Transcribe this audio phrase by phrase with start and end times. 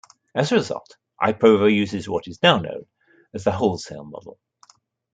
[0.33, 2.87] As a result, iProvo uses what is now known
[3.35, 4.39] as the wholesale model.